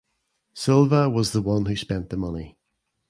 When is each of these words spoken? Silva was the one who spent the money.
Silva 0.55 1.07
was 1.07 1.31
the 1.31 1.43
one 1.43 1.67
who 1.67 1.75
spent 1.75 2.09
the 2.09 2.17
money. 2.17 2.57